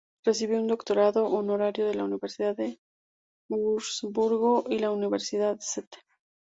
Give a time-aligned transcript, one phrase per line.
[0.25, 2.79] Recibió un doctorado honorario de la Universidad de
[3.51, 5.95] Wurzburgo y la Universidad St.